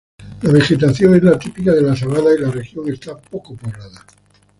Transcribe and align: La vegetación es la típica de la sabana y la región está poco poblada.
La 0.41 0.51
vegetación 0.51 1.13
es 1.13 1.21
la 1.21 1.37
típica 1.37 1.73
de 1.75 1.83
la 1.83 1.95
sabana 1.95 2.31
y 2.35 2.41
la 2.41 2.49
región 2.49 2.91
está 2.91 3.15
poco 3.21 3.55
poblada. 3.55 4.03